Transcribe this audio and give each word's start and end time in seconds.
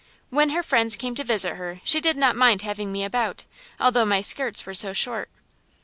When 0.31 0.49
her 0.49 0.63
friends 0.63 0.95
came 0.95 1.13
to 1.13 1.23
visit 1.23 1.57
her 1.57 1.79
she 1.83 2.01
did 2.01 2.17
not 2.17 2.35
mind 2.35 2.63
having 2.63 2.91
me 2.91 3.03
about, 3.03 3.45
although 3.79 4.03
my 4.03 4.21
skirts 4.21 4.65
were 4.65 4.73
so 4.73 4.93
short. 4.93 5.29